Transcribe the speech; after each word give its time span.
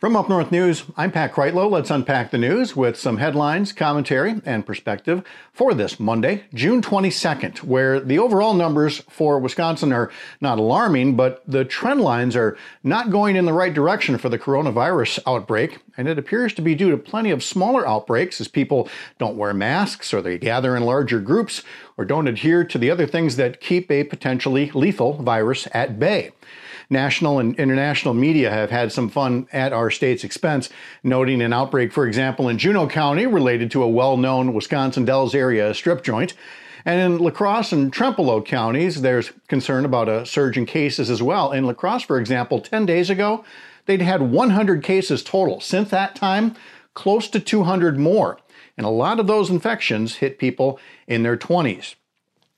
From 0.00 0.16
Up 0.16 0.30
North 0.30 0.50
News, 0.50 0.84
I'm 0.96 1.12
Pat 1.12 1.34
Kreitlow. 1.34 1.70
Let's 1.70 1.90
unpack 1.90 2.30
the 2.30 2.38
news 2.38 2.74
with 2.74 2.96
some 2.96 3.18
headlines, 3.18 3.70
commentary, 3.70 4.40
and 4.46 4.64
perspective 4.64 5.22
for 5.52 5.74
this 5.74 6.00
Monday, 6.00 6.44
June 6.54 6.80
22nd, 6.80 7.58
where 7.58 8.00
the 8.00 8.18
overall 8.18 8.54
numbers 8.54 9.00
for 9.10 9.38
Wisconsin 9.38 9.92
are 9.92 10.10
not 10.40 10.58
alarming, 10.58 11.16
but 11.16 11.42
the 11.46 11.66
trend 11.66 12.00
lines 12.00 12.34
are 12.34 12.56
not 12.82 13.10
going 13.10 13.36
in 13.36 13.44
the 13.44 13.52
right 13.52 13.74
direction 13.74 14.16
for 14.16 14.30
the 14.30 14.38
coronavirus 14.38 15.18
outbreak. 15.26 15.80
And 15.98 16.08
it 16.08 16.18
appears 16.18 16.54
to 16.54 16.62
be 16.62 16.74
due 16.74 16.90
to 16.90 16.96
plenty 16.96 17.30
of 17.30 17.44
smaller 17.44 17.86
outbreaks 17.86 18.40
as 18.40 18.48
people 18.48 18.88
don't 19.18 19.36
wear 19.36 19.52
masks 19.52 20.14
or 20.14 20.22
they 20.22 20.38
gather 20.38 20.74
in 20.74 20.84
larger 20.84 21.20
groups 21.20 21.62
or 21.98 22.06
don't 22.06 22.26
adhere 22.26 22.64
to 22.64 22.78
the 22.78 22.90
other 22.90 23.06
things 23.06 23.36
that 23.36 23.60
keep 23.60 23.90
a 23.90 24.04
potentially 24.04 24.70
lethal 24.70 25.22
virus 25.22 25.68
at 25.74 25.98
bay 25.98 26.30
national 26.90 27.38
and 27.38 27.54
international 27.58 28.12
media 28.12 28.50
have 28.50 28.70
had 28.70 28.92
some 28.92 29.08
fun 29.08 29.46
at 29.52 29.72
our 29.72 29.90
state's 29.90 30.24
expense, 30.24 30.68
noting 31.02 31.40
an 31.40 31.52
outbreak, 31.52 31.92
for 31.92 32.06
example, 32.06 32.48
in 32.48 32.58
Juneau 32.58 32.88
County 32.88 33.26
related 33.26 33.70
to 33.70 33.82
a 33.82 33.88
well 33.88 34.16
known 34.16 34.52
Wisconsin 34.52 35.04
Dells 35.04 35.34
area 35.34 35.72
strip 35.72 36.02
joint. 36.02 36.34
And 36.84 37.00
in 37.00 37.18
La 37.18 37.30
Crosse 37.30 37.72
and 37.72 37.92
Trempealeau 37.92 38.44
counties, 38.44 39.02
there's 39.02 39.32
concern 39.48 39.84
about 39.84 40.08
a 40.08 40.26
surge 40.26 40.56
in 40.56 40.66
cases 40.66 41.10
as 41.10 41.22
well. 41.22 41.52
In 41.52 41.64
La 41.64 41.74
Crosse, 41.74 42.02
for 42.02 42.18
example, 42.18 42.60
10 42.60 42.86
days 42.86 43.10
ago, 43.10 43.44
they'd 43.86 44.00
had 44.00 44.22
100 44.22 44.82
cases 44.82 45.22
total. 45.22 45.60
Since 45.60 45.90
that 45.90 46.16
time, 46.16 46.56
close 46.94 47.28
to 47.28 47.40
200 47.40 47.98
more. 47.98 48.38
And 48.76 48.86
a 48.86 48.90
lot 48.90 49.20
of 49.20 49.26
those 49.26 49.50
infections 49.50 50.16
hit 50.16 50.38
people 50.38 50.80
in 51.06 51.22
their 51.22 51.36
20s. 51.36 51.96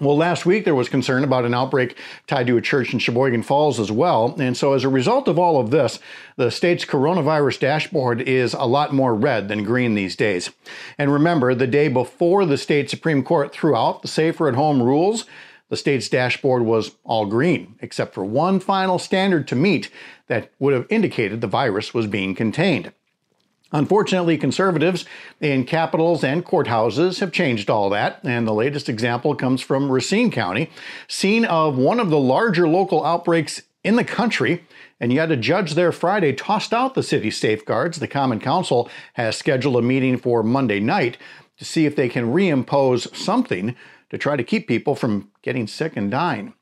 Well, 0.00 0.16
last 0.16 0.44
week 0.44 0.64
there 0.64 0.74
was 0.74 0.88
concern 0.88 1.22
about 1.22 1.44
an 1.44 1.54
outbreak 1.54 1.96
tied 2.26 2.48
to 2.48 2.56
a 2.56 2.60
church 2.60 2.92
in 2.92 2.98
Sheboygan 2.98 3.44
Falls 3.44 3.78
as 3.78 3.92
well. 3.92 4.34
And 4.40 4.56
so, 4.56 4.72
as 4.72 4.82
a 4.82 4.88
result 4.88 5.28
of 5.28 5.38
all 5.38 5.60
of 5.60 5.70
this, 5.70 6.00
the 6.36 6.50
state's 6.50 6.84
coronavirus 6.84 7.60
dashboard 7.60 8.20
is 8.20 8.54
a 8.54 8.64
lot 8.64 8.92
more 8.92 9.14
red 9.14 9.46
than 9.46 9.62
green 9.62 9.94
these 9.94 10.16
days. 10.16 10.50
And 10.98 11.12
remember, 11.12 11.54
the 11.54 11.68
day 11.68 11.86
before 11.86 12.44
the 12.44 12.58
state 12.58 12.90
Supreme 12.90 13.22
Court 13.22 13.52
threw 13.52 13.76
out 13.76 14.02
the 14.02 14.08
safer 14.08 14.48
at 14.48 14.56
home 14.56 14.82
rules, 14.82 15.26
the 15.68 15.76
state's 15.76 16.08
dashboard 16.08 16.64
was 16.64 16.96
all 17.04 17.26
green, 17.26 17.76
except 17.80 18.14
for 18.14 18.24
one 18.24 18.58
final 18.58 18.98
standard 18.98 19.46
to 19.48 19.56
meet 19.56 19.90
that 20.26 20.50
would 20.58 20.74
have 20.74 20.86
indicated 20.90 21.40
the 21.40 21.46
virus 21.46 21.94
was 21.94 22.08
being 22.08 22.34
contained. 22.34 22.92
Unfortunately, 23.74 24.38
conservatives 24.38 25.04
in 25.40 25.64
capitals 25.64 26.22
and 26.22 26.44
courthouses 26.44 27.18
have 27.18 27.32
changed 27.32 27.68
all 27.68 27.90
that, 27.90 28.20
and 28.22 28.46
the 28.46 28.54
latest 28.54 28.88
example 28.88 29.34
comes 29.34 29.60
from 29.60 29.90
Racine 29.90 30.30
County, 30.30 30.70
scene 31.08 31.44
of 31.44 31.76
one 31.76 31.98
of 31.98 32.08
the 32.08 32.18
larger 32.18 32.68
local 32.68 33.04
outbreaks 33.04 33.62
in 33.82 33.96
the 33.96 34.04
country. 34.04 34.64
And 35.00 35.12
yet, 35.12 35.32
a 35.32 35.36
judge 35.36 35.74
there 35.74 35.90
Friday 35.90 36.32
tossed 36.32 36.72
out 36.72 36.94
the 36.94 37.02
city 37.02 37.32
safeguards. 37.32 37.98
The 37.98 38.06
Common 38.06 38.38
Council 38.38 38.88
has 39.14 39.36
scheduled 39.36 39.76
a 39.76 39.82
meeting 39.82 40.18
for 40.18 40.44
Monday 40.44 40.78
night 40.78 41.18
to 41.56 41.64
see 41.64 41.84
if 41.84 41.96
they 41.96 42.08
can 42.08 42.32
reimpose 42.32 43.14
something 43.16 43.74
to 44.10 44.18
try 44.18 44.36
to 44.36 44.44
keep 44.44 44.68
people 44.68 44.94
from 44.94 45.32
getting 45.42 45.66
sick 45.66 45.96
and 45.96 46.12
dying. 46.12 46.54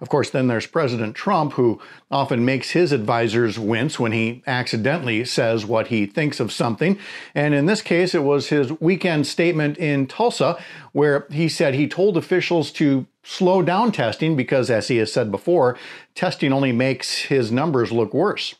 Of 0.00 0.08
course, 0.08 0.30
then 0.30 0.48
there's 0.48 0.66
President 0.66 1.14
Trump, 1.14 1.54
who 1.54 1.80
often 2.10 2.44
makes 2.44 2.70
his 2.70 2.92
advisors 2.92 3.58
wince 3.58 3.98
when 3.98 4.12
he 4.12 4.42
accidentally 4.46 5.24
says 5.24 5.66
what 5.66 5.88
he 5.88 6.06
thinks 6.06 6.40
of 6.40 6.52
something. 6.52 6.98
And 7.34 7.54
in 7.54 7.66
this 7.66 7.82
case, 7.82 8.14
it 8.14 8.22
was 8.22 8.48
his 8.48 8.72
weekend 8.80 9.26
statement 9.26 9.78
in 9.78 10.06
Tulsa, 10.06 10.58
where 10.92 11.26
he 11.30 11.48
said 11.48 11.74
he 11.74 11.88
told 11.88 12.16
officials 12.16 12.70
to 12.72 13.06
slow 13.22 13.62
down 13.62 13.92
testing 13.92 14.36
because, 14.36 14.70
as 14.70 14.88
he 14.88 14.96
has 14.96 15.12
said 15.12 15.30
before, 15.30 15.76
testing 16.14 16.52
only 16.52 16.72
makes 16.72 17.22
his 17.22 17.52
numbers 17.52 17.92
look 17.92 18.14
worse. 18.14 18.54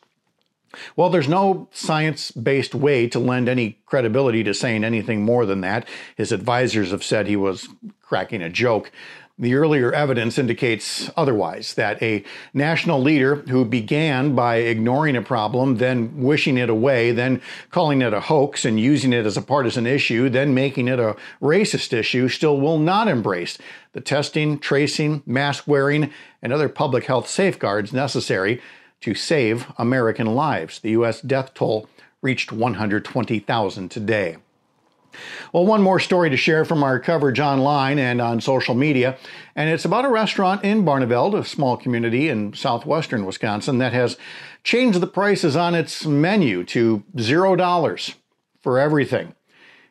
Well, 0.96 1.08
there's 1.08 1.28
no 1.28 1.68
science 1.72 2.30
based 2.30 2.74
way 2.74 3.08
to 3.08 3.18
lend 3.18 3.48
any 3.48 3.78
credibility 3.86 4.44
to 4.44 4.54
saying 4.54 4.84
anything 4.84 5.22
more 5.22 5.46
than 5.46 5.62
that. 5.62 5.88
His 6.16 6.32
advisors 6.32 6.90
have 6.90 7.02
said 7.02 7.26
he 7.26 7.36
was 7.36 7.68
cracking 8.02 8.42
a 8.42 8.50
joke. 8.50 8.92
The 9.40 9.54
earlier 9.54 9.92
evidence 9.92 10.36
indicates 10.36 11.12
otherwise 11.16 11.74
that 11.74 12.02
a 12.02 12.24
national 12.52 13.00
leader 13.00 13.36
who 13.36 13.64
began 13.64 14.34
by 14.34 14.56
ignoring 14.56 15.14
a 15.14 15.22
problem, 15.22 15.76
then 15.76 16.20
wishing 16.20 16.58
it 16.58 16.68
away, 16.68 17.12
then 17.12 17.40
calling 17.70 18.02
it 18.02 18.12
a 18.12 18.18
hoax 18.18 18.64
and 18.64 18.80
using 18.80 19.12
it 19.12 19.26
as 19.26 19.36
a 19.36 19.42
partisan 19.42 19.86
issue, 19.86 20.28
then 20.28 20.54
making 20.54 20.88
it 20.88 20.98
a 20.98 21.14
racist 21.40 21.92
issue, 21.92 22.28
still 22.28 22.60
will 22.60 22.78
not 22.80 23.06
embrace 23.06 23.58
the 23.92 24.00
testing, 24.00 24.58
tracing, 24.58 25.22
mask 25.24 25.68
wearing, 25.68 26.10
and 26.42 26.52
other 26.52 26.68
public 26.68 27.04
health 27.04 27.28
safeguards 27.28 27.92
necessary 27.92 28.60
to 29.00 29.14
save 29.14 29.66
American 29.78 30.26
lives. 30.34 30.80
The 30.80 30.90
U.S. 30.90 31.20
death 31.20 31.54
toll 31.54 31.88
reached 32.22 32.50
120,000 32.50 33.88
today. 33.88 34.38
Well, 35.52 35.66
one 35.66 35.82
more 35.82 36.00
story 36.00 36.30
to 36.30 36.36
share 36.36 36.64
from 36.64 36.82
our 36.82 36.98
coverage 36.98 37.40
online 37.40 37.98
and 37.98 38.20
on 38.20 38.40
social 38.40 38.74
media, 38.74 39.16
and 39.56 39.70
it's 39.70 39.84
about 39.84 40.04
a 40.04 40.10
restaurant 40.10 40.64
in 40.64 40.84
Barneveld, 40.84 41.38
a 41.38 41.44
small 41.44 41.76
community 41.76 42.28
in 42.28 42.52
southwestern 42.52 43.24
Wisconsin, 43.24 43.78
that 43.78 43.92
has 43.92 44.16
changed 44.64 45.00
the 45.00 45.06
prices 45.06 45.56
on 45.56 45.74
its 45.74 46.04
menu 46.06 46.64
to 46.64 47.02
zero 47.18 47.56
dollars 47.56 48.14
for 48.60 48.78
everything. 48.78 49.34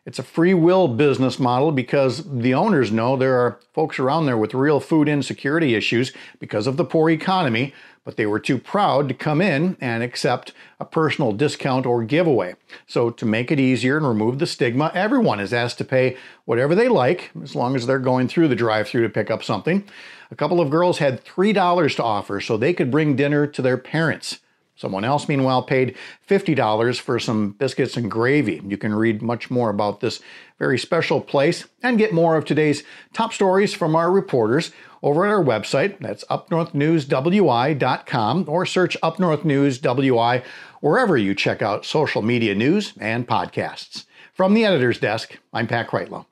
It's 0.07 0.19
a 0.19 0.23
free 0.23 0.53
will 0.53 0.87
business 0.87 1.37
model 1.37 1.73
because 1.73 2.23
the 2.39 2.53
owners 2.53 2.93
know 2.93 3.17
there 3.17 3.37
are 3.41 3.59
folks 3.73 3.99
around 3.99 4.25
there 4.25 4.37
with 4.37 4.53
real 4.53 4.79
food 4.79 5.09
insecurity 5.09 5.75
issues 5.75 6.13
because 6.39 6.65
of 6.65 6.77
the 6.77 6.85
poor 6.85 7.09
economy, 7.09 7.73
but 8.05 8.15
they 8.15 8.25
were 8.25 8.39
too 8.39 8.57
proud 8.57 9.09
to 9.09 9.13
come 9.13 9.41
in 9.41 9.75
and 9.81 10.03
accept 10.03 10.53
a 10.79 10.85
personal 10.85 11.33
discount 11.33 11.85
or 11.85 12.05
giveaway. 12.05 12.55
So, 12.87 13.09
to 13.09 13.25
make 13.25 13.51
it 13.51 13.59
easier 13.59 13.97
and 13.97 14.07
remove 14.07 14.39
the 14.39 14.47
stigma, 14.47 14.93
everyone 14.93 15.41
is 15.41 15.51
asked 15.51 15.77
to 15.79 15.83
pay 15.83 16.15
whatever 16.45 16.73
they 16.73 16.87
like 16.87 17.31
as 17.43 17.53
long 17.53 17.75
as 17.75 17.85
they're 17.85 17.99
going 17.99 18.29
through 18.29 18.47
the 18.47 18.55
drive 18.55 18.87
through 18.87 19.03
to 19.03 19.09
pick 19.09 19.29
up 19.29 19.43
something. 19.43 19.83
A 20.31 20.35
couple 20.35 20.61
of 20.61 20.69
girls 20.69 20.99
had 20.99 21.25
$3 21.25 21.95
to 21.97 22.03
offer 22.03 22.39
so 22.39 22.55
they 22.55 22.73
could 22.73 22.91
bring 22.91 23.17
dinner 23.17 23.45
to 23.45 23.61
their 23.61 23.77
parents. 23.77 24.39
Someone 24.77 25.03
else, 25.03 25.27
meanwhile, 25.27 25.61
paid 25.63 25.97
$50 26.29 26.99
for 26.99 27.19
some 27.19 27.53
biscuits 27.53 27.97
and 27.97 28.11
gravy. 28.11 28.61
You 28.65 28.77
can 28.77 28.93
read 28.93 29.23
much 29.23 29.49
more 29.49 29.71
about 29.71 30.01
this 30.01 30.19
very 30.59 30.77
special 30.77 31.19
place 31.19 31.65
and 31.81 31.97
get 31.97 32.13
more 32.13 32.37
of 32.37 32.45
today's 32.45 32.83
top 33.11 33.33
stories 33.33 33.73
from 33.73 33.95
our 33.95 34.11
reporters 34.11 34.71
over 35.01 35.25
at 35.25 35.31
our 35.31 35.43
website. 35.43 35.97
That's 35.99 36.23
upnorthnewswi.com 36.25 38.45
or 38.47 38.67
search 38.67 38.95
upnorthnewswi 39.01 40.43
wherever 40.81 41.17
you 41.17 41.33
check 41.33 41.63
out 41.63 41.83
social 41.83 42.21
media 42.21 42.53
news 42.53 42.93
and 42.99 43.27
podcasts. 43.27 44.05
From 44.33 44.53
the 44.53 44.63
editor's 44.63 44.99
desk, 44.99 45.39
I'm 45.51 45.65
Pat 45.65 45.89
Kreitlow. 45.89 46.27